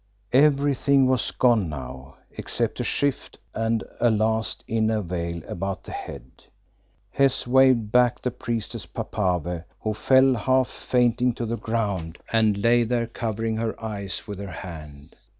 Everything 0.33 1.05
was 1.05 1.29
gone 1.29 1.69
now, 1.69 2.15
except 2.31 2.79
a 2.79 2.83
shift 2.83 3.37
and 3.53 3.83
a 3.99 4.09
last 4.09 4.63
inner 4.67 4.99
veil 4.99 5.41
about 5.47 5.83
the 5.83 5.91
head. 5.91 6.43
Hes 7.11 7.45
waved 7.45 7.91
back 7.91 8.19
the 8.19 8.31
priestess 8.31 8.87
Papave, 8.87 9.63
who 9.81 9.93
fell 9.93 10.33
half 10.33 10.69
fainting 10.69 11.35
to 11.35 11.45
the 11.45 11.55
ground 11.55 12.17
and 12.33 12.57
lay 12.57 12.83
there 12.83 13.05
covering 13.05 13.57
her 13.57 13.79
eyes 13.79 14.23
with 14.25 14.39
her 14.39 14.51
hand. 14.51 15.15